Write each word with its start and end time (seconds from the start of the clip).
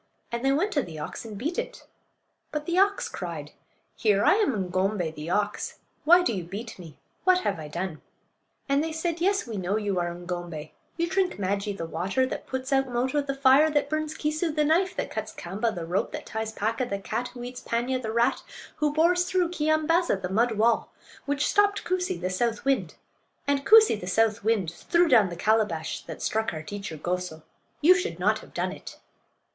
And 0.31 0.43
they 0.43 0.51
went 0.51 0.71
to 0.71 0.81
the 0.81 0.97
ox 0.97 1.25
and 1.25 1.37
beat 1.37 1.59
it. 1.59 1.85
But 2.51 2.65
the 2.65 2.79
ox 2.79 3.07
cried: 3.07 3.51
"Here! 3.95 4.23
I 4.25 4.33
am 4.37 4.55
Ng'om'bay, 4.71 5.11
the 5.13 5.29
ox. 5.29 5.77
Why 6.05 6.23
do 6.23 6.33
you 6.33 6.43
beat 6.43 6.79
me? 6.79 6.97
What 7.23 7.41
have 7.41 7.59
I 7.59 7.67
done?" 7.67 8.01
And 8.67 8.83
they 8.83 8.91
said: 8.93 9.21
"Yes, 9.21 9.45
we 9.45 9.57
know 9.57 9.77
you 9.77 9.99
are 9.99 10.11
Ng'ombay; 10.11 10.71
you 10.97 11.07
drink 11.07 11.33
Maajee, 11.37 11.71
the 11.77 11.85
water; 11.85 12.25
that 12.25 12.47
puts 12.47 12.73
out 12.73 12.87
Moto, 12.89 13.21
the 13.21 13.35
fire; 13.35 13.69
that 13.69 13.91
burns 13.91 14.15
Keesoo, 14.17 14.49
the 14.55 14.63
knife; 14.65 14.95
that 14.95 15.11
cuts 15.11 15.31
Kaamba, 15.35 15.71
the 15.75 15.85
rope; 15.85 16.11
that 16.13 16.25
ties 16.25 16.51
Paaka, 16.51 16.89
the 16.89 16.97
cat; 16.97 17.27
who 17.27 17.43
eats 17.43 17.61
Paanya, 17.61 18.01
the 18.01 18.11
rat; 18.11 18.41
who 18.77 18.91
bores 18.91 19.25
through 19.25 19.49
Keeyambaaza, 19.49 20.19
the 20.23 20.29
mud 20.29 20.53
wall; 20.53 20.91
which 21.27 21.47
stopped 21.47 21.83
Koosee, 21.83 22.19
the 22.19 22.31
south 22.31 22.65
wind; 22.65 22.95
and 23.45 23.67
Koosee, 23.67 23.99
the 24.01 24.07
south 24.07 24.43
wind, 24.43 24.71
threw 24.71 25.07
down 25.07 25.29
the 25.29 25.35
calabash 25.35 26.01
that 26.05 26.23
struck 26.23 26.53
our 26.55 26.63
teacher 26.63 26.97
Goso. 26.97 27.43
You 27.81 27.93
should 27.95 28.17
not 28.17 28.39
have 28.39 28.55
done 28.55 28.71
it." 28.71 28.97